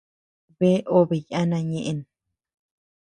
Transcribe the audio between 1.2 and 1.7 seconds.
yana